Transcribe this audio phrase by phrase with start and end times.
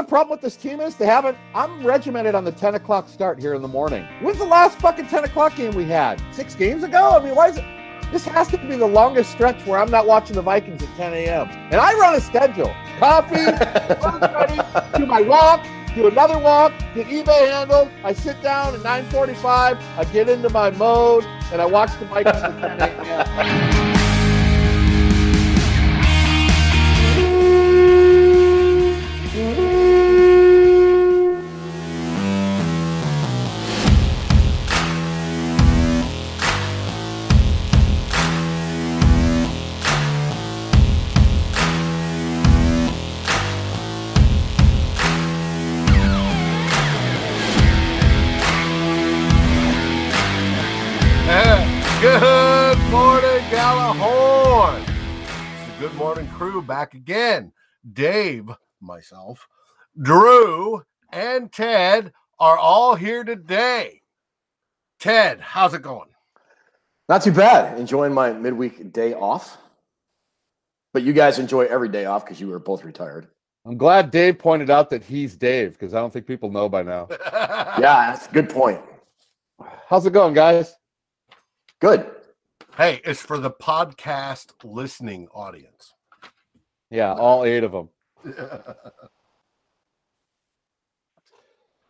[0.00, 0.96] the problem with this team is?
[0.96, 1.36] They haven't.
[1.54, 4.06] I'm regimented on the 10 o'clock start here in the morning.
[4.22, 6.22] When's the last fucking 10 o'clock game we had?
[6.32, 7.10] Six games ago?
[7.10, 7.64] I mean, why is it?
[8.10, 11.12] This has to be the longest stretch where I'm not watching the Vikings at 10
[11.12, 11.48] a.m.
[11.70, 12.74] And I run a schedule.
[12.98, 14.60] Coffee, ready,
[14.98, 15.64] do my walk,
[15.94, 17.90] do another walk, get eBay handled.
[18.02, 19.44] I sit down at 9:45.
[19.98, 23.86] I get into my mode, and I watch the Vikings at 10 a.m.
[56.50, 57.52] Morning Crew back again.
[57.92, 58.50] Dave,
[58.80, 59.46] myself,
[60.02, 60.82] Drew,
[61.12, 64.02] and Ted are all here today.
[64.98, 66.08] Ted, how's it going?
[67.08, 67.78] Not too bad.
[67.78, 69.58] Enjoying my midweek day off.
[70.92, 73.28] But you guys enjoy every day off because you were both retired.
[73.64, 76.82] I'm glad Dave pointed out that he's Dave because I don't think people know by
[76.82, 77.08] now.
[77.78, 78.80] Yeah, that's a good point.
[79.88, 80.74] How's it going, guys?
[81.80, 82.10] Good.
[82.76, 85.94] Hey, it's for the podcast listening audience.
[86.90, 87.88] Yeah, all eight of them.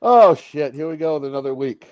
[0.03, 0.75] Oh shit!
[0.75, 1.89] Here we go with another week.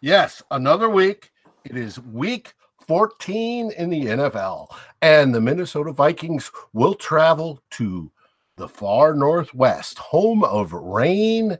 [0.00, 1.30] Yes, another week.
[1.64, 2.52] It is week
[2.86, 4.68] 14 in the NFL,
[5.02, 8.10] and the Minnesota Vikings will travel to
[8.56, 11.58] the far northwest, home of rain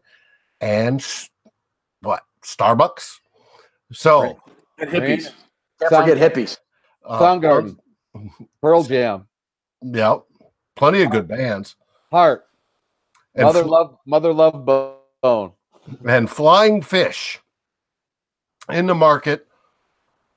[0.60, 1.30] and s-
[2.02, 3.16] what Starbucks.
[3.92, 4.40] So,
[4.78, 5.24] And hippies.
[5.24, 5.34] Right.
[5.80, 6.58] Can't Sound- forget hippies.
[7.04, 7.76] uh, Soundgarden,
[8.60, 9.26] Pearl Jam,
[9.82, 10.22] Yep,
[10.76, 11.76] plenty of good bands.
[12.10, 12.46] Heart,
[13.34, 14.64] And, Mother fl- Love, Mother Love
[15.22, 15.52] Bone.
[16.08, 17.40] and flying fish
[18.70, 19.46] in the market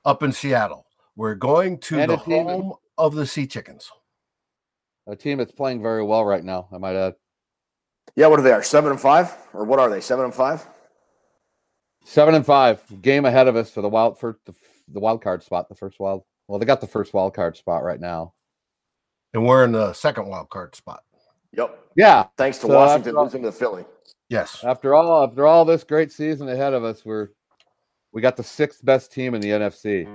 [0.04, 0.86] up in Seattle.
[1.16, 3.90] We're going to And the a team- home of the Sea Chickens.
[5.06, 6.68] A team that's playing very well right now.
[6.72, 7.14] I might add.
[8.16, 8.52] Yeah, what are they?
[8.52, 9.34] Are seven and five?
[9.54, 10.00] Or what are they?
[10.00, 10.66] Seven and five?
[12.04, 14.54] Seven and five, game ahead of us for the wild for the,
[14.88, 15.68] the wild card spot.
[15.68, 16.24] The first wild.
[16.46, 18.32] Well, they got the first wild card spot right now.
[19.34, 21.02] And we're in the second wild card spot.
[21.52, 21.78] Yep.
[21.96, 22.26] Yeah.
[22.36, 23.84] Thanks to So Washington all- losing to Philly.
[24.28, 24.62] Yes.
[24.64, 27.28] After all, after all this great season ahead of us, we're
[28.12, 30.06] we got the sixth best team in the NFC.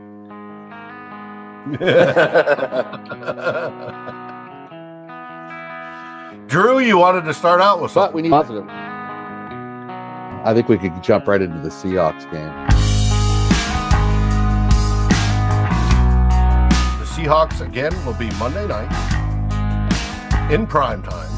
[6.47, 8.16] Drew, you wanted to start out with But something.
[8.16, 8.66] we need positive.
[8.68, 12.82] I think we could jump right into the Seahawks game.
[17.23, 18.91] Seahawks again will be Monday night
[20.51, 21.29] in prime time.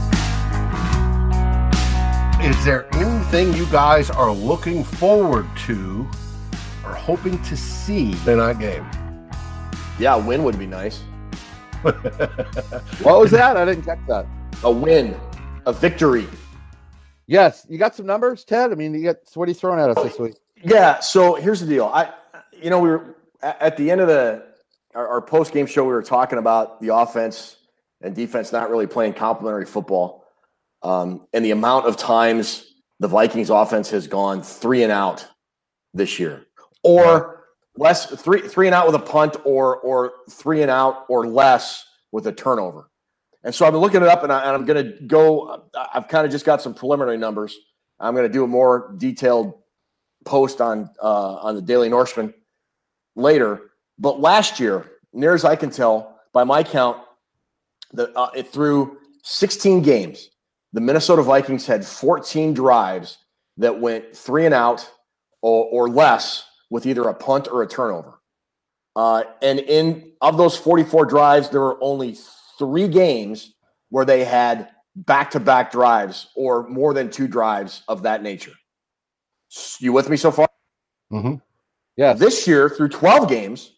[2.41, 6.07] Is there anything you guys are looking forward to
[6.83, 8.83] or hoping to see in that game?
[9.99, 11.03] yeah, a win would be nice.
[11.83, 13.55] What was that?
[13.55, 14.25] I didn't catch that.
[14.63, 15.15] A win.
[15.67, 16.25] A victory.
[17.27, 18.71] Yes, you got some numbers, Ted.
[18.71, 20.33] I mean, you got what are you throwing at us this week?
[20.63, 20.99] Yeah.
[20.99, 21.85] So here's the deal.
[21.85, 22.11] I,
[22.59, 24.54] you know, we were at at the end of the
[24.95, 25.83] our, our post game show.
[25.83, 27.57] We were talking about the offense
[28.01, 30.25] and defense not really playing complementary football,
[30.81, 35.27] um, and the amount of times the Vikings offense has gone three and out
[35.93, 36.45] this year,
[36.83, 37.43] or
[37.77, 41.83] less three three and out with a punt, or or three and out or less
[42.11, 42.89] with a turnover.
[43.43, 45.65] And so I've been looking it up, and, I, I'm going to go.
[45.93, 47.55] I've kind of just got some preliminary numbers.
[47.99, 49.53] I'm going to do a more detailed
[50.25, 52.33] post on uh, on the Daily Norseman
[53.15, 53.61] later.
[53.97, 56.97] But last year, near as I can tell, by my count,
[57.93, 60.29] the uh, it through 16 games,
[60.73, 63.17] the Minnesota Vikings had 14 drives
[63.57, 64.89] that went three and out
[65.41, 68.19] or, or less with either a punt or a turnover.
[68.95, 72.17] Uh, and in of those 44 drives, there were only
[72.57, 73.53] three games
[73.89, 78.53] where they had back-to-back drives or more than two drives of that nature.
[79.79, 80.47] You with me so far?
[81.11, 81.41] Mhm.
[81.97, 82.19] Yes.
[82.19, 83.71] This year, through 12 games,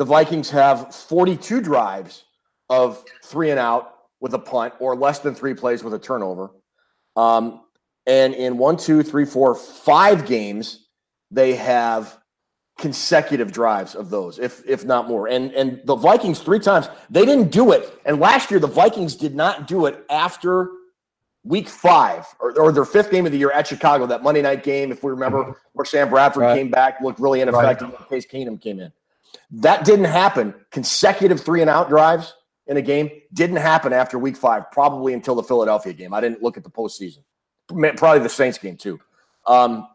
[0.00, 2.24] the Vikings have 42 drives
[2.70, 6.52] of three and out with a punt or less than three plays with a turnover.
[7.16, 7.60] Um,
[8.06, 10.86] and in one, two, three, four, five games,
[11.30, 12.16] they have
[12.78, 15.28] consecutive drives of those, if if not more.
[15.28, 18.00] And and the Vikings three times they didn't do it.
[18.06, 20.70] And last year the Vikings did not do it after
[21.44, 24.62] week five or, or their fifth game of the year at Chicago, that Monday night
[24.64, 26.56] game, if we remember, where Sam Bradford Right.
[26.56, 27.88] came back, looked really ineffective.
[27.90, 28.90] when Case Keenum came in.
[29.50, 30.54] That didn't happen.
[30.70, 32.34] Consecutive three and out drives
[32.66, 36.14] in a game didn't happen after week five, probably until the Philadelphia game.
[36.14, 37.18] I didn't look at the postseason.
[37.68, 39.00] probably the Saints game too.
[39.46, 39.88] Um,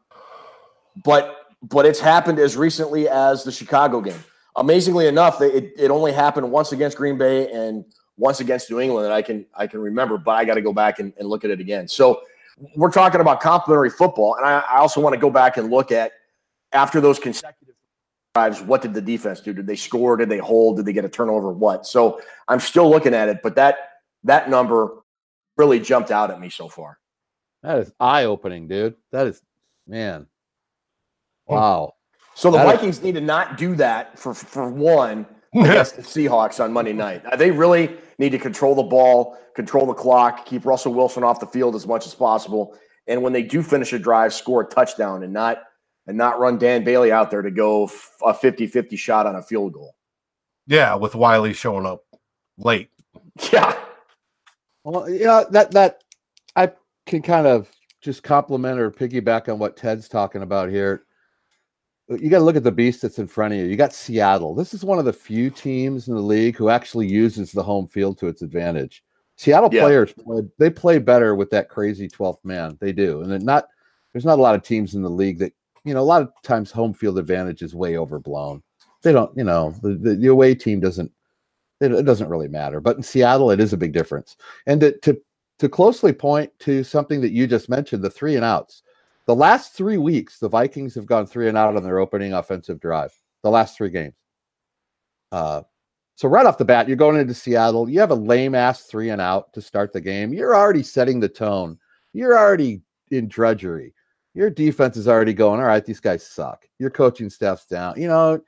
[1.03, 4.23] but but it's happened as recently as the Chicago game.
[4.55, 7.83] Amazingly enough, it, it only happened once against Green Bay and
[8.17, 10.73] once against New England that I can I can remember, but I got to go
[10.73, 11.87] back and, and look at it again.
[11.87, 12.21] So
[12.75, 15.91] we're talking about complementary football, and I, I also want to go back and look
[15.91, 16.11] at
[16.71, 17.74] after those consecutive
[18.35, 19.53] drives, what did the defense do?
[19.53, 20.17] Did they score?
[20.17, 20.75] Did they hold?
[20.77, 21.51] Did they get a turnover?
[21.51, 21.85] What?
[21.85, 23.77] So I'm still looking at it, but that
[24.25, 24.89] that number
[25.57, 26.99] really jumped out at me so far.
[27.63, 28.95] That is eye opening, dude.
[29.11, 29.41] That is
[29.87, 30.27] man.
[31.47, 31.93] Wow.
[32.35, 36.01] So the That is- Vikings need to not do that for for one against the
[36.01, 37.25] Seahawks on Monday night.
[37.25, 41.39] Uh, They really need to control the ball, control the clock, keep Russell Wilson off
[41.39, 42.77] the field as much as possible,
[43.07, 45.59] and when they do finish a drive, score a touchdown and not
[46.07, 49.41] and not run Dan Bailey out there to go f- a 50-50 shot on a
[49.41, 49.95] field goal.
[50.67, 52.03] Yeah, with Wiley showing up
[52.57, 52.89] late.
[53.51, 53.77] Yeah.
[54.83, 56.03] Well, you know that that
[56.55, 56.71] I
[57.05, 57.69] can kind of
[58.01, 61.05] just compliment or piggyback on what Ted's talking about here.
[62.07, 63.65] You got to look at the beast that's in front of you.
[63.65, 64.53] You got Seattle.
[64.53, 67.87] This is one of the few teams in the league who actually uses the home
[67.87, 69.03] field to its advantage.
[69.37, 69.81] Seattle Yeah.
[69.81, 72.77] players play, they play better with that crazy 12th man.
[72.79, 73.21] They do.
[73.21, 73.67] And they're not
[74.13, 75.51] there's not a lot of teams in the league that,
[75.85, 78.61] you know, a lot of times home field advantage is way overblown.
[79.03, 81.11] They don't, you know, the, the, the away team doesn't
[81.81, 82.79] it, it doesn't really matter.
[82.79, 84.35] But in Seattle, it is a big difference.
[84.65, 85.21] And to, to
[85.59, 88.81] to closely point to something that you just mentioned, the three and outs.
[89.25, 92.79] The last three weeks, the Vikings have gone three and out on their opening offensive
[92.79, 93.11] drive.
[93.41, 94.13] The last three games.
[95.31, 95.61] Uh,
[96.15, 97.89] so right off the bat, you're going into Seattle.
[97.89, 100.33] You have a lame ass three and out to start the game.
[100.33, 101.77] You're already setting the tone.
[102.13, 103.93] You're already in drudgery.
[104.35, 105.59] Your defense is already going.
[105.59, 106.67] All right, these guys suck.
[106.77, 107.99] Your coaching staff's down.
[107.99, 108.41] You know,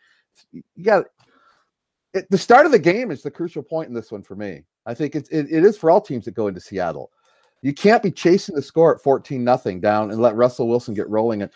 [0.52, 1.06] you got
[2.14, 4.64] it, the start of the game is the crucial point in this one for me.
[4.86, 7.12] I think it's it, it is for all teams that go into Seattle.
[7.62, 11.10] You can't be chasing the score at 14 nothing down and let Russell Wilson get
[11.10, 11.42] rolling.
[11.42, 11.52] And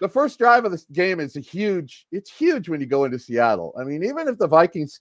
[0.00, 3.18] the first drive of this game is a huge, it's huge when you go into
[3.18, 3.74] Seattle.
[3.78, 5.00] I mean, even if the Vikings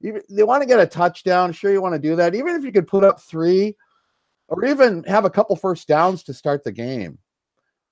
[0.00, 2.34] even they want to get a touchdown, sure you want to do that.
[2.34, 3.76] Even if you could put up three
[4.48, 7.18] or even have a couple first downs to start the game.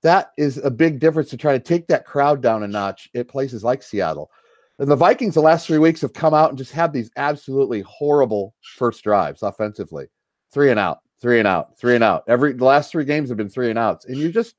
[0.06, 3.26] That is a big difference to try to take that crowd down a notch at
[3.26, 4.30] places like Seattle.
[4.78, 7.80] And the Vikings, the last three weeks, have come out and just had these absolutely
[7.80, 10.06] horrible first drives offensively.
[10.52, 12.22] Three and out, three and out, three and out.
[12.28, 14.04] Every the last three games have been three and outs.
[14.04, 14.54] And you're just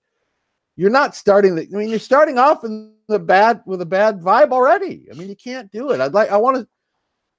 [0.75, 4.19] you're not starting the I mean, you're starting off in the bad with a bad
[4.19, 5.07] vibe already.
[5.09, 6.01] I mean, you can't do it.
[6.01, 6.67] I'd like I want to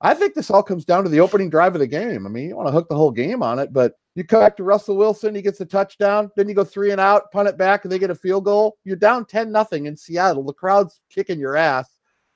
[0.01, 2.25] I think this all comes down to the opening drive of the game.
[2.25, 4.57] I mean, you want to hook the whole game on it, but you come back
[4.57, 7.57] to Russell Wilson, he gets a touchdown, then you go three and out, punt it
[7.57, 8.77] back, and they get a field goal.
[8.85, 10.43] You're down 10 nothing in Seattle.
[10.43, 11.89] The crowd's kicking your ass.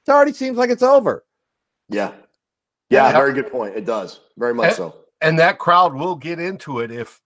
[0.06, 1.25] It already seems like it's over.
[1.88, 2.12] Yeah.
[2.88, 3.12] Yeah, Yeah.
[3.12, 3.76] very good point.
[3.76, 4.20] It does.
[4.38, 4.94] Very much And- so.
[5.20, 7.20] And that crowd will get into it if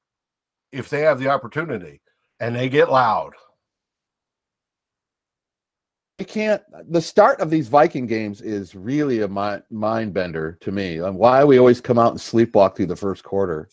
[0.73, 2.03] if they have the opportunity
[2.41, 3.33] and they get loud.
[6.19, 6.63] You can't.
[6.91, 10.99] The start of these Viking games is really a mind, mind bender to me.
[11.01, 13.69] On why we always come out and sleepwalk through the first quarter.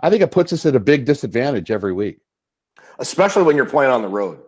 [0.00, 2.18] I think it puts us at a big disadvantage every week.
[2.98, 4.38] especially when you're playing on the road.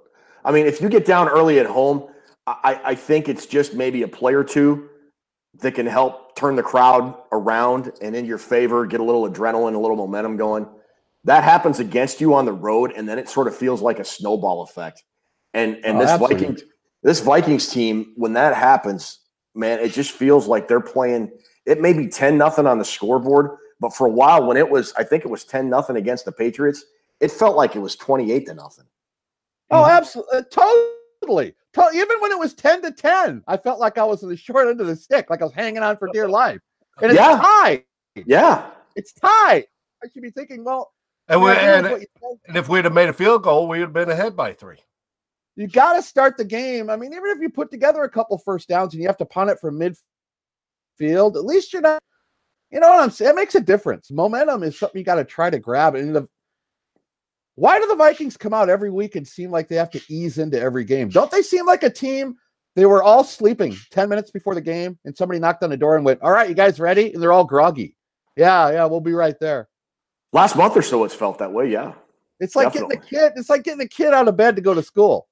[0.45, 2.09] I mean, if you get down early at home,
[2.47, 4.89] I, I think it's just maybe a play or two
[5.61, 9.75] that can help turn the crowd around and in your favor, get a little adrenaline,
[9.75, 10.69] a little momentum going.
[11.25, 14.05] That happens against you on the road, and then it sort of feels like a
[14.05, 15.03] snowball effect.
[15.55, 16.37] And and Oh, this absolutely.
[16.37, 16.63] Vikings
[17.03, 19.21] this Vikings team, when that happens,
[19.55, 21.31] man, it just feels like they're playing.
[21.65, 24.93] It may be ten nothing on the scoreboard, but for a while, when it was,
[24.97, 26.85] I think it was ten nothing against the Patriots,
[27.21, 28.85] it felt like it was twenty eight to nothing.
[29.71, 30.43] Oh, absolutely, uh,
[31.21, 31.55] totally.
[31.75, 34.37] To- even when it was ten to ten, I felt like I was in the
[34.37, 36.61] short end of the stick, like I was hanging on for dear life.
[37.03, 37.37] And it's Yeah.
[37.41, 37.85] tied.
[38.15, 39.67] Yeah, It's tied.
[40.03, 40.93] I should be thinking, well,
[41.29, 42.39] And, we, and, what you said.
[42.49, 44.79] and if we'd have made a field goal, we'd have been ahead by three.
[45.57, 46.89] you got to start the game.
[46.91, 49.25] I mean, even if you put together a couple first downs and you have to
[49.27, 52.03] punt it from midfield, at least you're not.
[52.77, 53.31] You know what I'm saying?
[53.31, 54.11] It makes a difference.
[54.11, 55.95] Momentum is something you got to try to grab.
[55.95, 56.29] And the
[57.55, 60.37] why do the Vikings come out every week and seem like they have to ease
[60.37, 61.09] into every game?
[61.09, 62.37] Don't they seem like a team?
[62.75, 65.97] They were all sleeping 10 minutes before the game, and somebody knocked on the door
[65.97, 67.15] and went, All right, you guys ready?
[67.15, 67.97] And they're all groggy.
[68.37, 69.71] Yeah, yeah, we'll be right there.
[70.35, 71.71] last month or so, it's felt that way.
[71.71, 71.95] Yeah,
[72.41, 74.75] It's like getting the kid, it's like getting the kid out of bed to go
[74.75, 75.29] to school.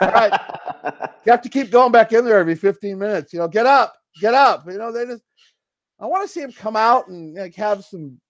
[0.00, 0.40] All right.
[1.24, 3.32] You have to keep going back in there every 15 minutes.
[3.32, 4.64] You know, get up, get up.
[4.66, 5.22] You know, they just,
[6.02, 8.20] I want to see him come out and like have some,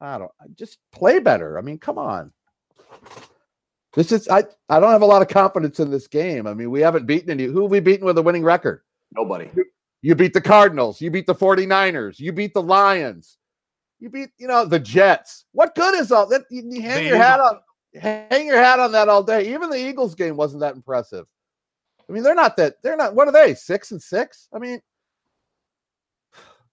[0.00, 1.58] I don't, just play better.
[1.58, 2.32] I mean, come on.
[3.94, 6.46] This is, I, I don't have a lot of confidence in this game.
[6.46, 8.82] I mean, we haven't beaten any, who have we beaten with a winning record?
[9.14, 9.50] Nobody.
[10.02, 13.38] You beat the Cardinals, you beat the 49ers, you beat the Lions.
[13.98, 15.44] You beat, you know, the Jets.
[15.52, 16.42] What good is all that?
[16.50, 17.60] You, you hang your hat on,
[17.94, 19.52] hang your hat on that all day.
[19.52, 21.26] Even the Eagles game wasn't that impressive.
[22.08, 22.82] I mean, they're not that.
[22.82, 23.14] They're not.
[23.14, 23.54] What are they?
[23.54, 24.48] Six and six.
[24.52, 24.80] I mean,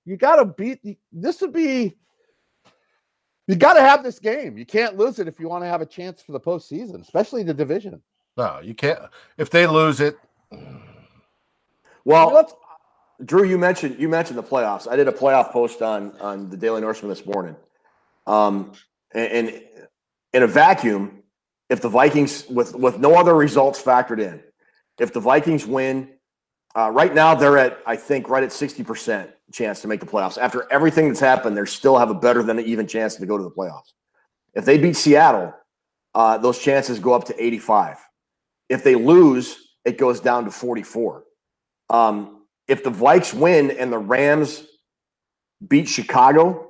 [0.09, 0.97] you got to beat.
[1.13, 1.95] This would be.
[3.47, 4.57] You got to have this game.
[4.57, 7.43] You can't lose it if you want to have a chance for the postseason, especially
[7.43, 8.01] the division.
[8.37, 8.99] No, you can't.
[9.37, 10.17] If they lose it,
[12.05, 12.53] Well, I mean, let's-
[13.25, 14.89] Drew, you mentioned you mentioned the playoffs.
[14.89, 17.55] I did a playoff post on on the Daily Norseman this morning.
[18.25, 18.71] Um,
[19.13, 19.63] and, and
[20.33, 21.21] in a vacuum,
[21.69, 24.41] if the Vikings with with no other results factored in,
[24.99, 26.09] if the Vikings win,
[26.79, 30.05] uh, right now they're at I think right at sixty percent chance to make the
[30.05, 30.37] playoffs.
[30.37, 33.43] After everything that's happened, they still have a better than even chance to go to
[33.43, 33.91] the playoffs.
[34.53, 35.53] If they beat Seattle,
[36.15, 37.97] uh, those chances go up to eighty five.
[38.69, 41.25] If they lose, it goes down to forty four.
[41.89, 44.63] Um, if the Vikes win and the Rams
[45.67, 46.69] beat Chicago,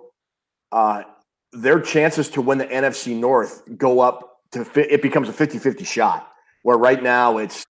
[0.72, 1.04] uh,
[1.52, 6.32] their chances to win the NFC North go up to it becomes a 50-50 shot.
[6.64, 7.64] Where right now it's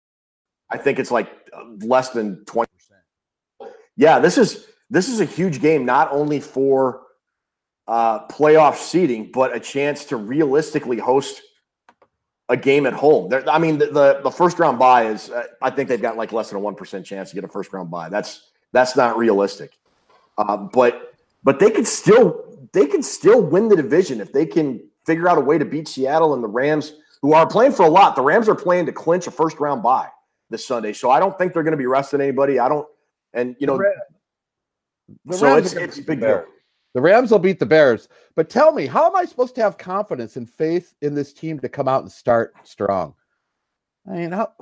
[0.69, 2.65] I think it's like uh, less than 20%.
[3.95, 7.01] Yeah, this is this is a huge game not only for
[7.87, 11.41] uh, playoff seeding, but a chance to realistically host
[12.47, 13.31] a game at home.
[13.47, 16.31] I mean, the, the the first round buy is uh, I think they've got like
[16.31, 18.09] less than a one percent chance to get a first round buy.
[18.09, 19.77] That's that's not realistic.
[20.37, 24.81] Uh, but but they could still they can still win the division if they can
[25.05, 27.89] figure out a way to beat Seattle and the Rams, who are playing for a
[27.89, 28.15] lot.
[28.15, 30.09] The Rams are playing to clinch a first round bye
[30.49, 32.59] this Sunday, so I don't think they're going to be resting anybody.
[32.59, 32.87] I don't,
[33.33, 33.81] and you know,
[35.25, 36.45] the so Rams it's it's big deal.
[36.95, 38.09] The Rams will beat the Bears.
[38.35, 41.59] But tell me, how am I supposed to have confidence and faith in this team
[41.59, 43.13] to come out and start strong?
[44.09, 44.53] I mean, how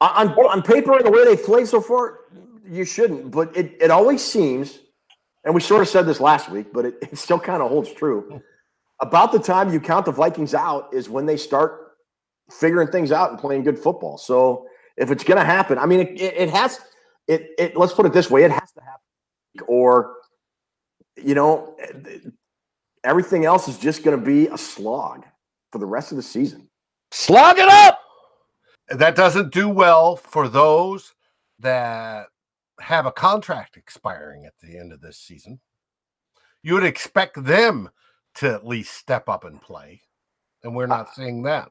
[0.00, 2.20] on on paper and the way they've played so far,
[2.68, 3.30] you shouldn't.
[3.30, 4.78] But it, it always seems,
[5.44, 7.92] and we sort of said this last week, but it, it still kind of holds
[7.92, 8.40] true.
[9.00, 11.92] About the time you count the Vikings out is when they start
[12.50, 14.18] figuring things out and playing good football.
[14.18, 14.66] So
[14.96, 16.80] if it's going to happen, I mean, it, it, it has.
[17.28, 20.14] It, it let's put it this way: it has to happen, or
[21.16, 21.76] you know,
[23.04, 25.24] everything else is just going to be a slog
[25.70, 26.68] for the rest of the season.
[27.12, 28.00] slog it up?
[28.90, 31.12] that doesn't do well for those
[31.60, 32.26] that
[32.80, 35.60] have a contract expiring at the end of this season.
[36.62, 37.90] You would expect them
[38.36, 40.02] to at least step up and play,
[40.62, 41.70] and we're not uh, seeing that.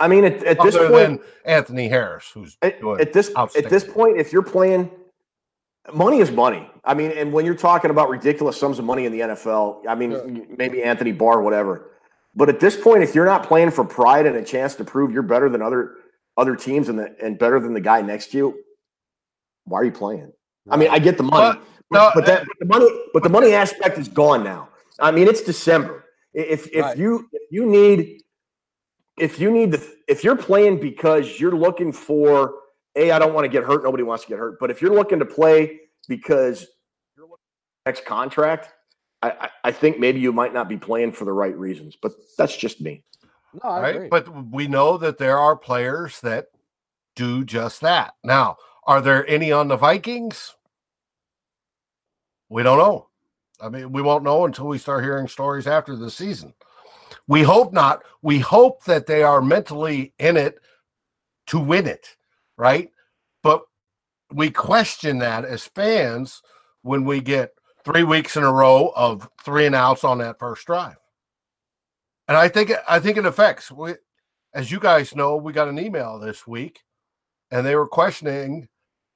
[0.00, 3.68] I mean, at, at this point, than Anthony Harris, who's At, doing at this at
[3.68, 4.90] this point, if you're playing,
[5.92, 6.70] money is money.
[6.84, 9.94] I mean, and when you're talking about ridiculous sums of money in the NFL, I
[9.94, 10.26] mean, Sure.
[10.56, 11.90] maybe Anthony Barr, whatever.
[12.34, 15.10] But at this point, if you're not playing for pride and a chance to prove
[15.10, 15.94] you're better than other
[16.36, 18.58] other teams and the, and better than the guy next to you,
[19.64, 20.32] why are you playing?
[20.70, 23.28] I mean, I get the money, But- but, but that but the money, but the
[23.30, 24.68] money aspect is gone now.
[25.00, 26.04] I mean, it's December.
[26.34, 26.96] If if Right.
[26.98, 28.22] you if you need
[29.20, 32.54] if you need to, if you're playing because you're looking for
[32.96, 33.84] a I don't want to get hurt.
[33.84, 34.58] Nobody wants to get hurt.
[34.58, 36.66] But if you're looking to play because
[37.16, 38.72] you're looking for next contract,
[39.22, 41.96] I, I, I think maybe you might not be playing for the right reasons.
[42.00, 43.04] But that's just me.
[43.62, 44.00] No, I agree.
[44.02, 44.10] right?
[44.10, 46.46] But we know that there are players that
[47.16, 48.14] do just that.
[48.22, 48.56] Now,
[48.86, 50.54] are there any on the Vikings?
[52.48, 53.08] We don't know.
[53.60, 56.54] I mean, we won't know until we start hearing stories after the season.
[57.28, 58.02] We hope not.
[58.22, 60.58] We hope that they are mentally in it
[61.48, 62.16] to win it,
[62.56, 62.90] right?
[63.42, 63.62] But
[64.32, 66.42] we question that as fans
[66.82, 67.52] when we get
[67.84, 70.96] three weeks in a row of three and outs on that first drive.
[72.26, 73.70] And I think I think it affects.
[73.70, 73.94] We,
[74.54, 76.80] as you guys know, we got an email this week,
[77.50, 78.68] and they were questioning,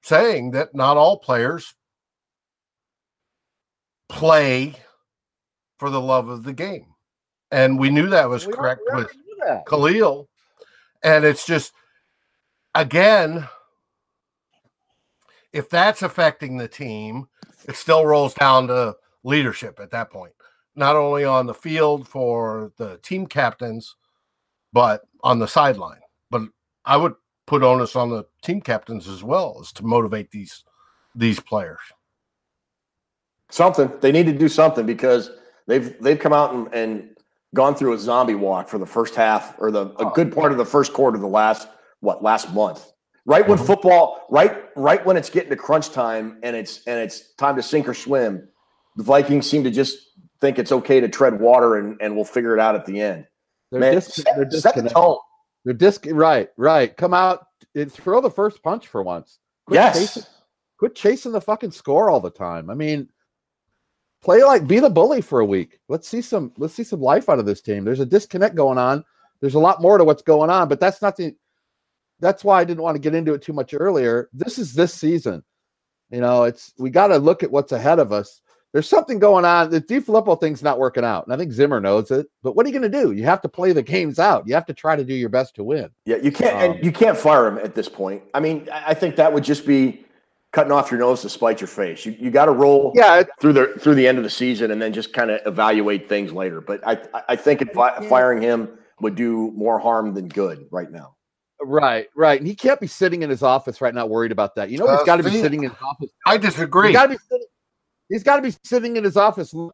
[0.03, 1.75] saying that not all players
[4.09, 4.75] play
[5.79, 6.87] for the love of the game,
[7.53, 9.67] and we knew that was We correct already with that.
[9.67, 10.29] Khalil.
[11.05, 11.73] And it's just,
[12.75, 13.47] again,
[15.53, 17.29] if that's affecting the team,
[17.69, 20.33] it still rolls down to leadership at that point,
[20.75, 23.95] not only on the field for the team captains,
[24.73, 26.01] but on the sideline.
[26.31, 26.43] But
[26.85, 27.15] I would
[27.47, 30.65] put onus on the team captains as well as to motivate these
[31.15, 31.81] these players.
[33.51, 35.31] Something they need to do something because
[35.67, 37.11] they've they've come out and, and
[37.55, 40.53] gone through a zombie walk for the first half or the a Oh, good part
[40.53, 41.69] of the first quarter of the last
[42.01, 42.93] what last month.
[43.25, 43.67] Right when Mhm.
[43.67, 47.63] football, right right when it's getting to crunch time and it's and it's time to
[47.63, 48.49] sink or swim,
[48.97, 49.99] the Vikings seem to just
[50.41, 53.27] think it's okay to tread water and, and we'll figure it out at the end.
[53.71, 55.17] They're, Man, dis- set, they're set the tone.
[55.65, 56.95] They're disc right, right.
[56.97, 59.39] Come out and throw the first punch for once.
[59.67, 59.97] Quit Yes.
[59.99, 60.23] chasing,
[60.79, 62.69] quit chasing the fucking score all the time.
[62.71, 63.09] I mean,
[64.23, 65.79] play like be the bully for a week.
[65.89, 67.85] Let's see some let's see some life out of this team.
[67.85, 69.05] There's a disconnect going on.
[69.41, 71.35] There's a lot more to what's going on, but that's not the
[72.21, 74.31] that's why I didn't want to get into it too much earlier.
[74.33, 75.43] This is this season.
[76.11, 78.41] You know, it's we got to look at what's ahead of us.
[78.73, 79.69] There's something going on.
[79.69, 82.27] The DeFilippo thing's not working out, and I think Zimmer knows it.
[82.43, 83.13] But what are you going to do?
[83.13, 84.47] You have to play the games out.
[84.47, 85.91] You have to try to do your best to win.
[86.07, 88.23] Yeah, you can't Um, and you can't fire him at this point.
[88.33, 90.07] I mean, I think that would just be
[90.53, 92.05] cutting off your nose to spite your face.
[92.07, 94.71] You you got to roll Yeah, it- through the through the end of the season
[94.71, 96.61] and then just kind of evaluate things later.
[96.61, 100.67] But I I- I think if fi- firing him would do more harm than good
[100.71, 101.17] right now.
[101.65, 102.39] right, right.
[102.41, 104.69] And he can't be sitting in his office right now, worried about that.
[104.71, 106.11] You know, he's Uh, got to be sitting in his office.
[106.27, 106.93] I He's disagree.
[106.93, 107.47] got to be sitting.
[108.09, 109.55] He's got to be sitting in his office.
[109.55, 109.73] looking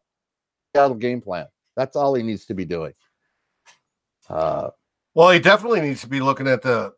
[0.75, 1.47] at the game plan.
[1.75, 2.93] That's all he needs to be doing.
[4.29, 4.69] Uh,
[5.15, 6.93] Well, he definitely needs to be looking at the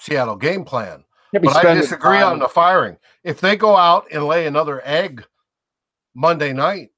[0.00, 1.04] Seattle game plan.
[1.32, 2.96] Can't be But I disagree time- on the firing.
[3.24, 5.24] If they go out and lay another egg
[6.14, 6.90] Monday night,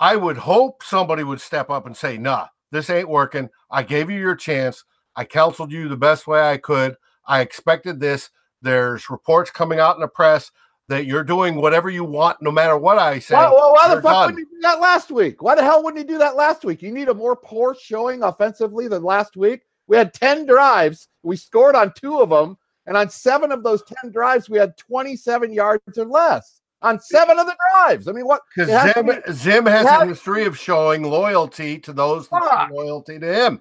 [0.00, 3.48] I would hope somebody would step up and say, nah, this ain't working.
[3.70, 4.84] I gave you your chance.
[5.16, 6.96] I counseled you the best way I could.
[7.26, 8.30] I expected this.
[8.62, 10.50] There's reports coming out in the press
[10.88, 13.34] that you're doing whatever you want, no matter what I say.
[13.34, 14.34] Why, why, why the fuck done.
[14.34, 15.42] wouldn't he do that last week?
[15.42, 16.82] Why the hell wouldn't he do that last week?
[16.82, 19.62] You need a more poor showing offensively than last week.
[19.86, 21.08] We had 10 drives.
[21.22, 22.58] We scored on two of them.
[22.86, 27.38] And on seven of those 10 drives, we had 27 yards or less on seven
[27.38, 28.08] of the drives.
[28.08, 28.42] I mean, what?
[28.54, 32.28] Because it has to Zim, be- Zim has a history of showing loyalty to those
[32.28, 32.68] that Fuck.
[32.68, 33.60] show loyalty to him.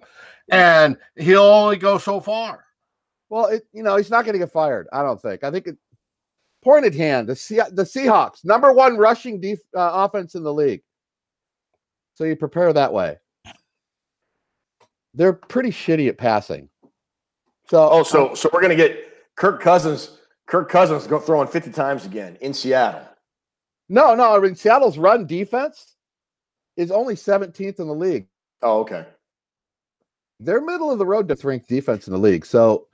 [0.52, 2.66] And he'll only go so far.
[3.30, 4.88] Well, it, you know, he's not going to get fired.
[4.92, 5.44] I don't think.
[5.46, 5.78] I think it,
[6.64, 7.30] point at hand.
[7.30, 10.82] The, Se- the Seahawks, number one rushing def, uh, offense in the league.
[12.16, 13.18] So you prepare that way.
[15.14, 16.70] They're pretty shitty at passing.
[17.70, 20.18] So, Oh, so so we're gonna get Kirk Cousins.
[20.46, 23.08] Kirk Cousins go throwing fifty times again in Seattle.
[23.90, 24.36] no, no.
[24.36, 25.96] I mean, Seattle's run defense
[26.76, 28.28] is only 17th in the league.
[28.64, 29.06] Oh, okay.
[30.40, 32.46] They're middle of the road to ranked defense in the league.
[32.48, 32.88] So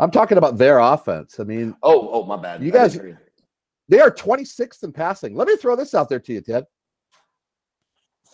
[0.00, 1.38] I'm talking about their offense.
[1.38, 2.60] I mean, Oh, oh, my bad.
[2.62, 2.98] You guys-
[3.88, 5.34] They are 26th in passing.
[5.36, 6.66] Let me throw this out there to you, Ted.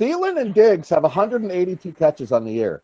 [0.00, 2.82] Thielen and Diggs have 182 catches on the year.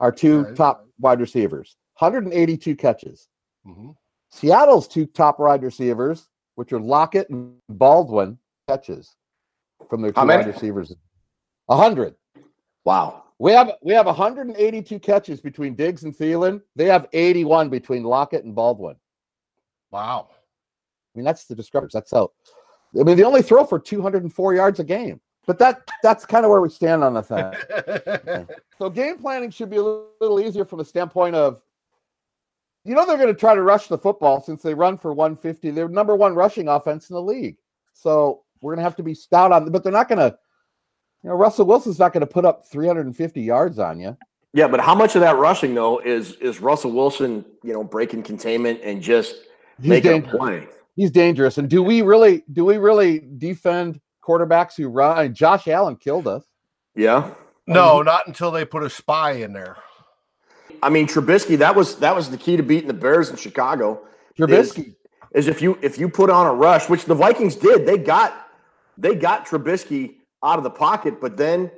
[0.00, 0.56] Our two Right.
[0.56, 3.28] top wide receivers, 182 catches.
[3.68, 3.94] Mhm.
[4.30, 9.16] Seattle's two top wide receivers, which are Lockett and Baldwin, catches
[9.88, 10.90] from their two wide receivers.
[11.68, 12.14] A 100.
[12.84, 13.24] Wow.
[13.38, 16.60] We have we have 182 catches between Diggs and Thielen.
[16.74, 18.96] They have 81 between Lockett and Baldwin.
[19.90, 20.28] Wow.
[20.32, 21.96] I mean, that's the discrepancy.
[21.96, 22.32] That's how.
[22.98, 26.50] I mean, they only throw for 204 yards a game, but that that's kind of
[26.50, 28.46] where we stand on the thing.
[28.78, 31.60] So game planning should be a little, little easier from the standpoint of,
[32.88, 35.70] you know, they're going to try to rush the football since they run for 150.
[35.70, 37.56] They're number one rushing offense in the league.
[37.92, 39.72] So we're going to have to be stout on, them.
[39.72, 40.36] but they're not going to.
[41.22, 44.16] You know, Russell Wilson's not going to put up 350 yards on you.
[44.54, 48.22] Yeah, but how much of that rushing though is is Russell Wilson, you know, breaking
[48.22, 49.34] containment and just
[49.80, 50.36] He's making a dangerous.
[50.36, 50.66] play?
[50.96, 51.58] He's dangerous.
[51.58, 55.18] And do we really do we really defend quarterbacks who run?
[55.18, 56.44] I mean, Josh Allen killed us.
[56.94, 57.34] Yeah.
[57.66, 59.76] no, not until they put a spy in there.
[60.82, 64.00] I mean, Trubisky, that was that was the key to beating the Bears in Chicago.
[64.38, 64.94] Trubisky.
[65.32, 68.48] Is if you if you put on a rush, which the Vikings did, they got
[68.96, 71.70] they got Trubisky out of the pocket, but then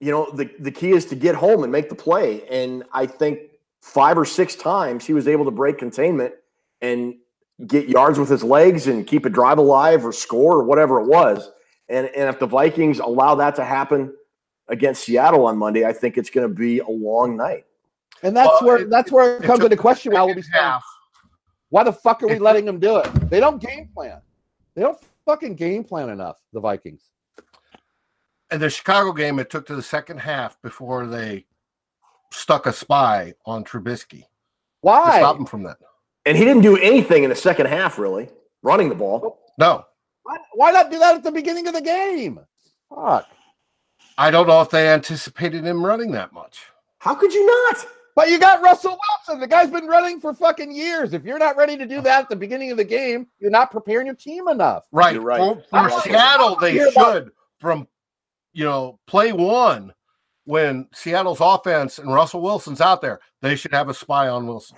[0.00, 2.46] you know the the key is to get home and make the play.
[2.48, 3.40] And I think
[3.80, 6.34] five or six times he was able to break containment
[6.80, 7.14] and
[7.66, 11.06] get yards with his legs and keep a drive alive or score or whatever it
[11.06, 11.50] was.
[11.88, 14.14] And and if the Vikings allow that to happen
[14.68, 17.66] against Seattle on Monday, I think it's going to be a long night.
[18.22, 20.12] And that's Well, where it- that's where it it comes into question.
[20.12, 20.84] Now we'll be Second saying, half.
[21.70, 23.06] why the fuck are we letting them do it?
[23.30, 24.20] They don't game plan.
[24.74, 26.38] They don't fucking game plan enough.
[26.52, 27.02] The Vikings.
[28.50, 31.46] In the Chicago game, it took to the second half before they
[32.32, 34.26] stuck a spy on Trubisky to
[34.82, 35.18] Why?
[35.18, 35.78] stop him from that.
[36.26, 38.28] And he didn't do anything in the second half, really,
[38.62, 39.38] running the ball.
[39.58, 39.84] No,
[40.24, 40.36] why?
[40.54, 42.40] Why not do that at the beginning of the game?
[42.94, 43.26] Fuck.
[44.18, 46.60] I don't know if they anticipated him running that much.
[46.98, 47.86] How could you not?
[48.20, 49.40] But you got Russell Wilson.
[49.40, 51.14] The guy's been running for fucking years.
[51.14, 53.70] If you're not ready to do that at the beginning of the game, you're not
[53.70, 54.82] preparing your team enough.
[54.92, 55.14] Right.
[55.14, 55.38] You're right.
[55.38, 57.30] For, I'm Seattle, they hear about- should
[57.60, 57.88] from
[58.52, 59.94] you know play one
[60.44, 64.76] when Seattle's offense and Russell Wilson's out there, they should have a spy on Wilson.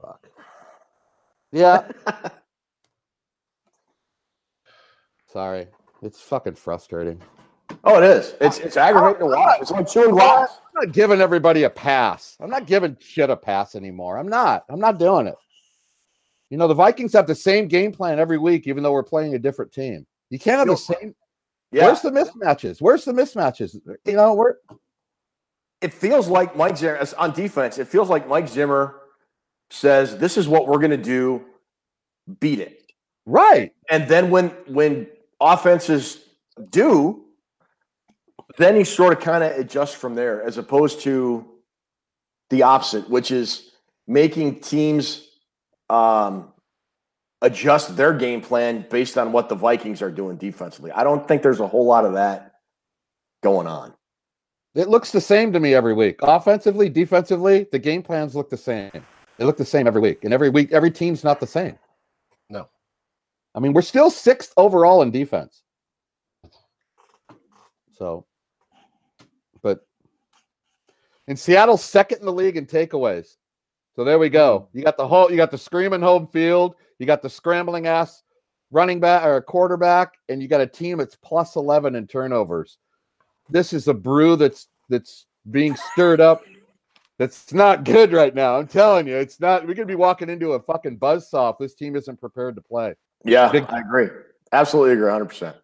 [0.00, 0.24] Fuck.
[1.50, 1.90] Yeah.
[5.26, 5.66] Sorry.
[6.00, 7.20] It's fucking frustrating.
[7.84, 8.34] Oh, it is.
[8.40, 9.60] It's it's aggravating to watch.
[9.60, 10.60] It's like chewing glass.
[10.78, 12.36] I'm not giving everybody a pass.
[12.40, 14.16] I'm not giving shit a pass anymore.
[14.16, 14.64] I'm not.
[14.68, 15.34] I'm not doing it.
[16.50, 19.34] You know, the Vikings have the same game plan every week, even though we're playing
[19.34, 20.06] a different team.
[20.30, 21.14] You can't have the same.
[21.72, 22.80] Yeah, Where's the mismatches?
[22.80, 23.76] Where's the mismatches?
[24.06, 24.58] You know, where
[25.80, 27.78] it feels like Mike Zimmer on defense.
[27.78, 29.00] It feels like Mike Zimmer
[29.70, 31.44] says, "This is what we're going to do.
[32.40, 32.92] Beat it."
[33.26, 33.72] right.
[33.90, 35.08] And then when when
[35.40, 36.24] offenses
[36.70, 37.24] do,
[38.58, 41.46] then he sort of kind of adjusts from there, as opposed to
[42.50, 43.72] the opposite, which is
[44.06, 45.28] making teams
[45.88, 46.52] um,
[47.42, 50.90] adjust their game plan based on what the Vikings are doing defensively.
[50.92, 52.54] I don't think there's a whole lot of that
[53.42, 53.94] going on.
[54.74, 56.18] It looks the same to me every week.
[56.22, 58.90] Offensively, defensively, the game plans look the same.
[59.36, 60.24] They look the same every week.
[60.24, 61.78] And every week, every team's not the same.
[62.50, 62.68] No.
[63.54, 65.62] I mean, we're still sixth overall in defense.
[67.92, 68.37] So, but
[71.28, 73.36] in Seattle, second in the league in takeaways.
[73.94, 74.68] So there we go.
[74.72, 74.78] Hmm.
[74.78, 78.22] You got the whole, you got the screaming home field, you got the scrambling ass
[78.70, 82.78] running back or quarterback, and you got a team that's plus 11 in turnovers.
[83.48, 86.42] This is a brew that's that's being stirred up.
[87.18, 88.58] That's not good right now.
[88.58, 89.66] I'm telling you, it's not.
[89.66, 92.94] We're gonna be walking into a fucking buzzsaw if this team isn't prepared to play.
[93.24, 94.08] Yeah, Big- I agree.
[94.52, 95.54] Absolutely agree 100%.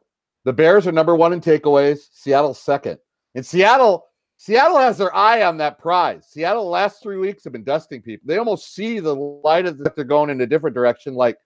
[0.44, 2.08] The Bears are number one in takeaways.
[2.12, 2.98] Seattle's second.
[3.34, 4.06] And Seattle,
[4.44, 6.26] Seattle has their eye on that prize.
[6.28, 8.26] Seattle last three weeks have been dusting people.
[8.26, 11.14] They almost see the light of that they're going in a different direction.
[11.14, 11.38] Like,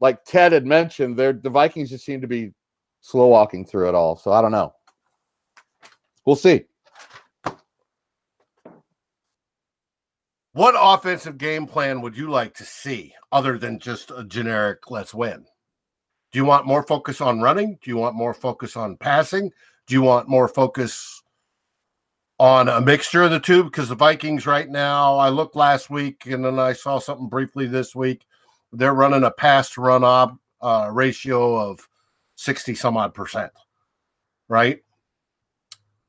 [0.00, 2.54] like Ted had mentioned, the Vikings just seem to be
[3.02, 4.16] slow walking through it all.
[4.16, 4.72] So I don't know.
[6.24, 6.64] We'll see.
[10.54, 15.12] What offensive game plan would you like to see other than just a generic let's
[15.12, 15.44] win?
[16.32, 17.78] Do you want more focus on running?
[17.82, 19.50] Do you want more focus on passing?
[19.86, 21.22] Do you want more focus
[22.38, 23.64] on a mixture of the two?
[23.64, 27.66] Because the Vikings right now, I looked last week and then I saw something briefly
[27.66, 28.26] this week.
[28.72, 31.88] They're running a pass to run op uh, ratio of
[32.36, 33.52] 60 some odd percent,
[34.48, 34.82] right?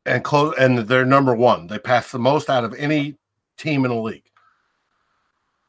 [0.06, 1.68] And close and they're number one.
[1.68, 3.16] They pass the most out of any
[3.58, 4.24] team in the league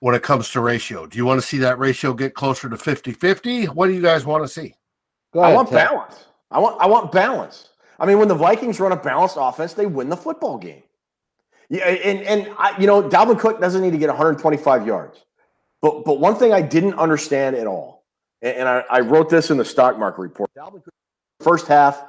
[0.00, 1.06] when it comes to ratio.
[1.06, 3.68] Do you want to see that ratio get closer to 50-50?
[3.68, 4.74] What do you guys want to see?
[5.32, 5.88] Go I want Ted.
[5.88, 6.26] balance.
[6.50, 7.67] I want I want balance.
[7.98, 10.82] I mean, when the Vikings run a balanced offense, they win the football game.
[11.68, 15.24] Yeah, and and I, you know, Dalvin Cook doesn't need to get 125 yards.
[15.82, 18.04] But but one thing I didn't understand at all,
[18.40, 20.50] and, and I, I wrote this in the stock market report.
[20.56, 20.94] Dalvin Cook,
[21.40, 22.02] first half,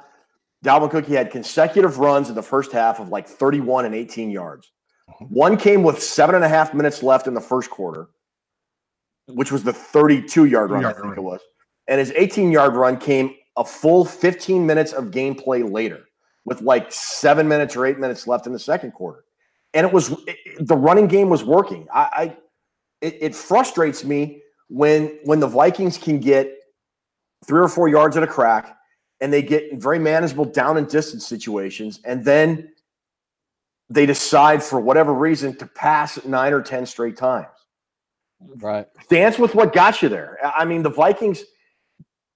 [0.64, 4.30] Dalvin Cook he had consecutive runs in the first half of like 31 and 18
[4.30, 4.70] yards.
[5.28, 8.08] One came with seven and a half minutes left in the first quarter,
[9.26, 11.18] which was the 32 yard run, I think run.
[11.18, 11.40] it was.
[11.88, 16.08] And his 18 yard run came a full 15 minutes of gameplay later,
[16.46, 19.24] with like seven minutes or eight minutes left in the second quarter.
[19.74, 21.86] And it was it- the running game was working.
[21.92, 22.36] I, I
[23.02, 26.56] it, it frustrates me when when the Vikings can get
[27.46, 28.76] three or four yards at a crack
[29.20, 32.72] and they get in very manageable down and distance situations, and then
[33.90, 37.48] they decide for whatever reason to pass nine or ten straight times.
[38.40, 38.86] Right.
[39.10, 40.38] Dance with what got you there.
[40.56, 41.44] I mean, the Vikings,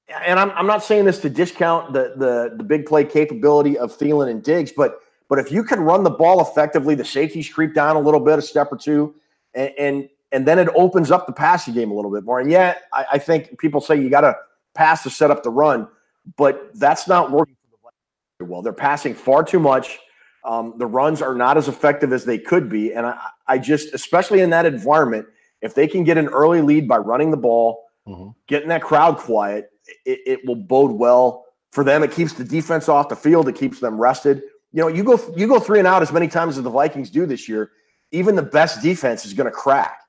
[0.08, 3.96] and I'm, I'm not saying this to discount the, the the big play capability of
[3.96, 7.74] Thielen and Diggs, but but if you can run the ball effectively, the safeties creep
[7.74, 9.14] down a little bit, a step or two,
[9.54, 12.40] and and, and then it opens up the passing game a little bit more.
[12.40, 14.36] And yet, I, I think people say you got to
[14.74, 15.88] pass to set up the run,
[16.36, 18.62] but that's not working for the Vikings well.
[18.62, 19.98] They're passing far too much.
[20.44, 23.94] Um, the runs are not as effective as they could be, and I, I just,
[23.94, 25.26] especially in that environment,
[25.62, 28.34] if they can get an early lead by running the ball, Mhm.
[28.46, 29.70] getting that crowd quiet,
[30.04, 32.02] it, it will bode well for them.
[32.02, 33.48] It keeps the defense off the field.
[33.48, 34.42] It keeps them rested.
[34.72, 37.10] You know, you go you go three and out as many times as the Vikings
[37.10, 37.70] do this year.
[38.10, 40.00] Even the best defense is going to crack,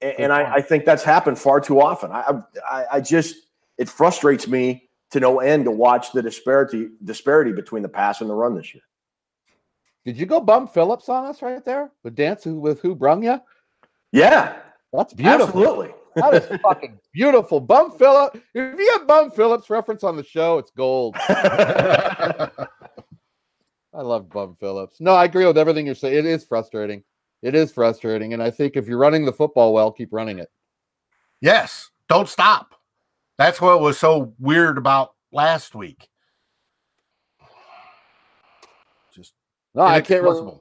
[0.00, 2.10] and, and I, I think that's happened far too often.
[2.12, 3.36] I, I I just
[3.78, 8.30] it frustrates me to no end to watch the disparity disparity between the pass and
[8.30, 8.82] the run this year.
[10.04, 11.90] Did you go bum Phillips on us right there?
[12.04, 13.40] The dance with who brung you?
[14.12, 14.56] Yeah,
[14.92, 15.46] That's beautiful.
[15.46, 15.92] absolutely.
[16.16, 17.60] That is fucking beautiful.
[17.60, 18.40] Bum Phillips.
[18.54, 21.14] If you have Bum Phillips reference on the show, it's gold.
[21.28, 22.48] I
[23.92, 24.98] love Bum Phillips.
[24.98, 26.16] No, I agree with everything you're saying.
[26.16, 27.04] It is frustrating.
[27.42, 28.32] It is frustrating.
[28.32, 30.48] And I think if you're running the football well, keep running it.
[31.40, 32.74] yes, don't stop.
[33.36, 36.08] That's what was so weird about last week.
[39.14, 39.34] Just
[39.74, 40.60] No, I can't really.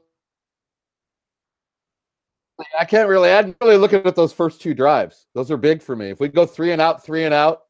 [2.78, 5.28] I can't really I'm really looking at those first two drives.
[5.34, 6.10] Those are big for me.
[6.10, 7.62] If we go three and out, three and out,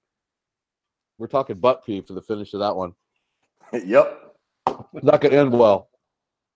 [1.18, 2.94] we're talking butt pee for the finish of that one.
[3.74, 4.36] yep,
[4.68, 5.90] It's not gonna end well.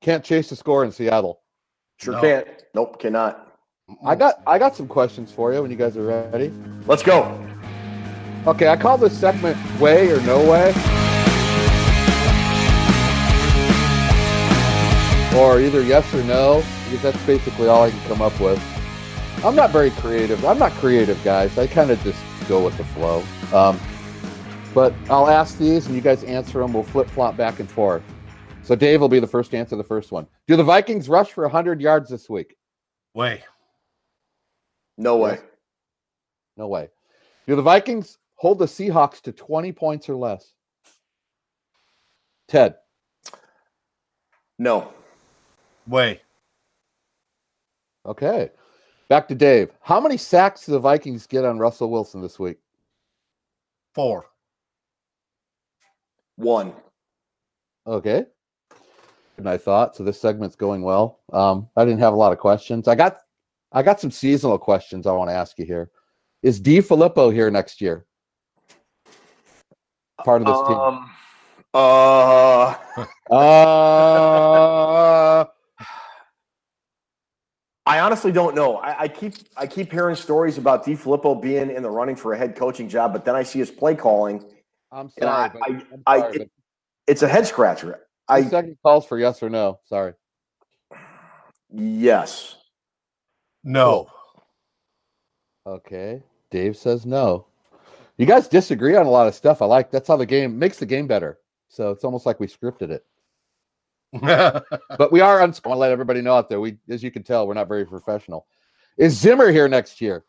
[0.01, 1.41] Can't chase the score in Seattle.
[1.97, 2.21] sure No.
[2.21, 2.47] can't.
[2.73, 3.45] Nope, cannot.
[4.05, 6.53] I got I got some questions for you when you guys are ready.
[6.85, 7.23] Let's go.
[8.47, 10.69] Okay, I call this segment "Way or No Way,"
[15.35, 18.61] or either yes or no, because that's basically all I can come up with.
[19.43, 20.43] I'm not very creative.
[20.43, 21.57] I'm not creative, guys.
[21.57, 23.23] I kind of just go with the flow.
[23.53, 23.79] Um,
[24.73, 26.73] but I'll ask these, and you guys answer them.
[26.73, 28.03] We'll flip flop back and forth.
[28.63, 30.27] So Dave will be the first to answer the first one.
[30.47, 32.55] Do the Vikings rush for 100 yards this week?
[33.13, 33.43] Way.
[34.97, 35.39] No way.
[36.57, 36.89] No way.
[37.47, 40.53] Do the Vikings hold the Seahawks to 20 points or less?
[42.47, 42.75] Ted.
[44.57, 44.91] No.
[45.87, 46.21] Way.
[48.09, 48.49] Okay.
[49.07, 49.69] Back to Dave.
[49.81, 52.57] How many sacks do the Vikings get on Russell Wilson this week?
[53.93, 54.25] Four.
[56.35, 56.73] One.
[57.85, 58.25] Okay.
[59.37, 60.03] And I thought so.
[60.03, 61.19] This segment's going well.
[61.31, 62.87] Um, I didn't have a lot of questions.
[62.87, 63.19] I got,
[63.71, 65.91] I got some seasonal questions I want to ask you here.
[66.41, 68.05] Is DeFilippo here next year?
[70.25, 70.77] Part of this team.
[70.77, 71.09] Um,
[71.73, 72.75] uh,
[73.31, 75.45] Uh,
[77.89, 78.77] I honestly don't know.
[78.77, 82.37] I, I keep I keep hearing stories about DeFilippo being in the running for a
[82.37, 84.43] head coaching job, but then I see his play calling.
[84.91, 86.51] I'm And I- sorry, but, I- I'm I- sorry, it-
[87.07, 88.01] It's a head scratcher.
[88.27, 89.79] I second calls for yes or no.
[89.85, 90.13] Sorry.
[91.73, 92.55] yes.
[93.63, 94.07] No.
[95.65, 96.21] Okay.
[96.51, 97.47] Dave says no.
[98.17, 99.61] You guys disagree on a lot of stuff.
[99.61, 101.39] I like that's how the game makes the game better.
[101.69, 103.03] So it's almost like we scripted it.
[104.97, 105.41] But we are.
[105.41, 106.59] Uns- I want to let everybody know out there.
[106.59, 108.47] We, as you can tell, we're not very professional.
[108.97, 110.25] Is Zimmer here next year?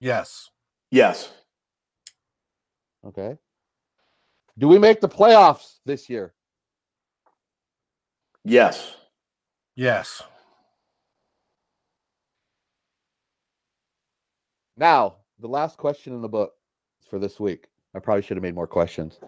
[0.00, 0.50] yes.
[0.90, 1.30] Yes.
[3.04, 3.36] Okay.
[4.58, 6.32] Do we make the playoffs this year?
[8.44, 8.96] Yes.
[9.74, 10.22] Yes.
[14.76, 16.52] Now, the last question in the book
[17.08, 17.66] for this week.
[17.94, 19.18] I probably should have made more questions.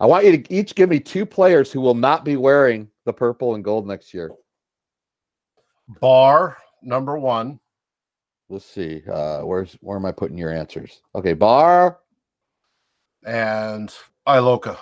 [0.00, 3.12] I want you to each give me two players who will not be wearing the
[3.12, 4.30] purple and gold next year.
[6.00, 7.58] Barr number one.
[8.48, 9.02] Let's see.
[9.10, 11.02] Uh, where's where am I putting your answers?
[11.14, 11.98] Okay, Barr,
[13.24, 13.92] and
[14.26, 14.78] Iloka.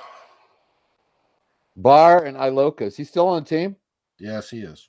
[1.76, 2.82] Barr, and Iloka.
[2.82, 3.76] Is he still on the team?
[4.20, 4.88] Yes, he is.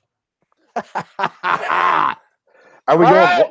[0.76, 2.16] Are
[2.96, 3.44] we All going right.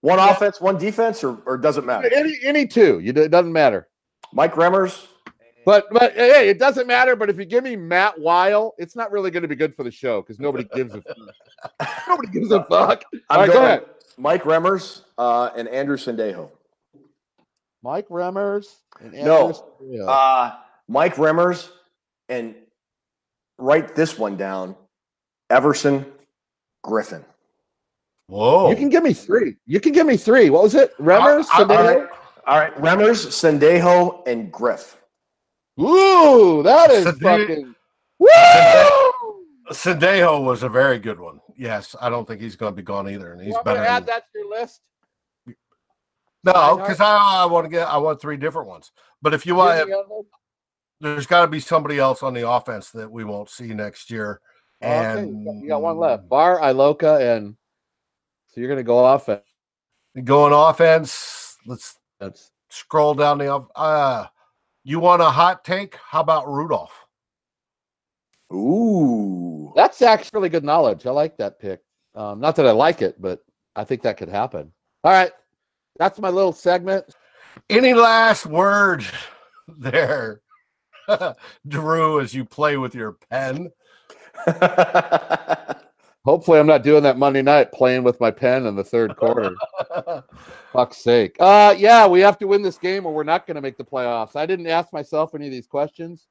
[0.00, 2.10] one, one offense, one defense, or, or does it matter?
[2.14, 3.00] any any two.
[3.00, 3.88] You, it doesn't matter.
[4.32, 5.06] Mike Remmers.
[5.64, 7.16] But but hey, it doesn't matter.
[7.16, 9.82] But if you give me Matt Weil, it's not really going to be good for
[9.84, 12.06] the show because nobody gives a fuck.
[12.08, 13.04] nobody gives a fuck.
[13.12, 13.84] I'm All right, go ahead.
[14.18, 16.50] Mike Remmers uh, and Andrew Sendejo.
[17.82, 18.66] Mike Remmers
[19.00, 19.48] and No.
[19.48, 20.08] Andrew Sendejo.
[20.08, 20.56] Uh,
[20.88, 21.70] Mike Remmers
[22.28, 22.54] and
[23.58, 24.76] write this one down.
[25.50, 26.06] Everson
[26.84, 27.24] Griffen.
[28.26, 28.70] Whoa.
[28.70, 29.56] you can give me three.
[29.66, 30.48] You can give me three.
[30.50, 30.96] What was it?
[30.98, 31.46] Remmers.
[31.52, 31.76] I- I- Sandeo?
[31.76, 32.08] all right.
[32.46, 32.74] All right.
[32.76, 35.00] Remmers, Sendejo, and Griff.
[35.80, 37.74] Ooh, that is Sade- fucking.
[38.18, 38.28] Woo!
[39.70, 41.40] Sendejo was a very good one.
[41.56, 43.78] Yes, I don't think he's going to be gone either, and he's want me to
[43.80, 43.88] better.
[43.90, 44.80] add that to your list?
[46.44, 48.92] no, because I, I want to get I want three different ones.
[49.22, 49.88] But if you want,
[51.00, 54.40] there's got to be somebody else on the offense that we won't see next year.
[54.82, 56.28] Oh, Okay, And you got, you got one left.
[56.28, 57.56] Barr, Iloka, and
[58.48, 59.28] so you're going to go off.
[59.28, 59.44] At,
[60.24, 63.48] Going offense, let's that's scroll down the.
[63.48, 64.26] off- Uh,
[64.84, 65.98] you want a hot tank?
[66.10, 66.92] How about Rudolph?
[68.52, 69.72] Ooh.
[69.74, 71.06] that's actually really good knowledge.
[71.06, 71.80] I like that pick.
[72.14, 73.40] Um, not that I like it, but
[73.74, 74.70] I think that could happen.
[75.02, 75.32] All right,
[75.98, 77.06] that's my little segment.
[77.68, 79.04] Any last word
[79.66, 80.42] there,
[81.68, 83.72] Drew, as you play with your pen?
[86.24, 89.54] Hopefully, I'm not doing that Monday night playing with my pen in the third quarter.
[90.72, 91.36] Fuck's sake.
[91.38, 93.84] Uh, yeah, we have to win this game, or we're not going to make the
[93.84, 94.34] playoffs.
[94.34, 96.26] I didn't ask myself any of these questions,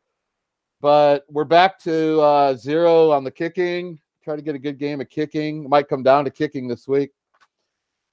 [0.82, 4.00] but we're back to uh, zero on the kicking.
[4.24, 5.66] Try to get a good game of kicking.
[5.66, 7.12] It might come down to kicking this week.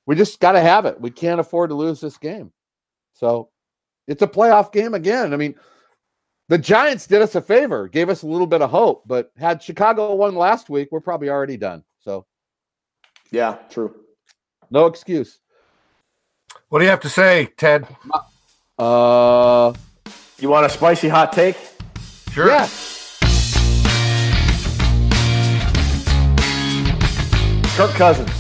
[0.05, 1.01] We just got to have it.
[1.01, 2.53] We can't afford to lose this game.
[3.15, 3.49] So
[4.07, 5.33] it's a playoff game again.
[5.33, 5.55] I mean,
[6.51, 9.63] the Giants did us a favor, gave us a little bit of hope, but had
[9.63, 11.85] Chicago won last week, we're probably already done.
[12.01, 12.27] So
[13.31, 13.95] yeah, true.
[14.69, 15.39] no excuse.
[16.69, 17.87] What do you have to say, Ted?
[18.77, 19.73] Uh,
[20.41, 21.57] You want a spicy hot take?
[22.33, 22.49] Sure.
[22.49, 22.67] yeah.
[27.77, 28.31] Kirk Cousins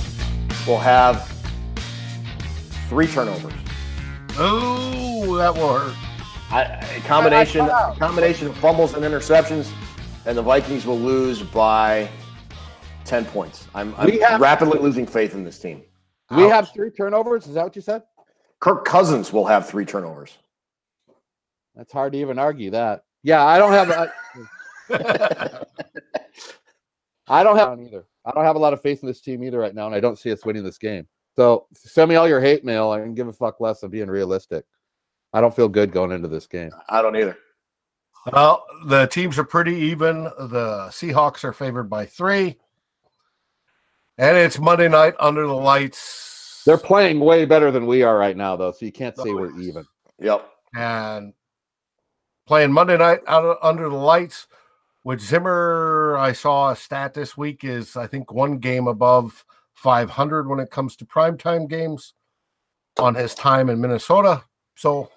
[0.67, 1.27] will have
[2.89, 3.53] three turnovers.
[4.37, 5.95] Oh, that will hurt.
[6.51, 9.71] I, a combination, combination of fumbles and interceptions,
[10.27, 12.09] and the Vikings will lose by
[13.05, 13.69] 10 points.
[13.75, 15.83] I'm, I'm have- rapidly losing faith in this team.
[16.31, 16.51] We Ouch.
[16.51, 17.47] have three turnovers.
[17.47, 18.03] Is that what you said?
[18.61, 20.37] Kirk Cousins will have three turnovers.
[21.75, 23.05] That's hard to even argue that.
[23.23, 23.91] Yeah, I don't have.
[23.91, 24.09] I,
[27.29, 28.05] I don't have either.
[28.25, 30.01] I don't have a lot of faith in this team either right now, and I
[30.01, 31.07] don't see us winning this game.
[31.37, 32.91] So send me all your hate mail.
[32.91, 34.65] I can give a fuck less of being realistic.
[35.33, 36.71] I don't feel good going into this game.
[36.89, 37.37] I don't either.
[38.33, 40.25] Well, the teams are pretty even.
[40.25, 42.59] The Seahawks are favored by three.
[44.19, 46.63] And it's Monday night under the lights.
[46.67, 49.59] They're playing way better than we are right now, though, so you can't say we're
[49.59, 49.87] even.
[50.19, 50.47] Yep.
[50.75, 51.33] and
[52.47, 54.47] playing Monday night out of, under the lights.
[55.03, 60.47] With Zimmer, I saw a stat this week is I think one game above 500
[60.47, 62.13] when it comes to primetime games
[62.99, 64.45] on his time in Minnesota.
[64.77, 65.09] So,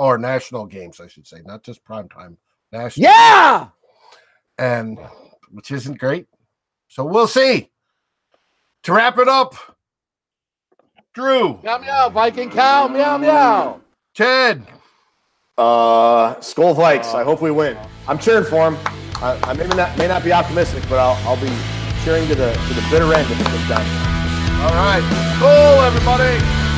[0.00, 2.36] or national games, I should say, not just primetime,
[2.72, 3.04] national.
[3.04, 3.68] Yeah.
[4.58, 4.98] and
[5.50, 6.26] which isn't great.
[6.88, 7.70] So we'll see.
[8.84, 9.54] To wrap it up,
[11.12, 13.80] Drew, Meow meow, Viking cow, meow meow.
[14.14, 14.66] Chad,
[15.58, 17.14] Uh, Skol Vikes.
[17.14, 17.76] I hope we win.
[18.08, 18.78] I'm cheering for him.
[19.20, 21.52] I, I may not may not be optimistic, but I'll, I'll be
[22.04, 23.84] cheering to the to the bitter end if it comes down.
[24.64, 25.04] all right,
[25.38, 26.69] cool, everybody.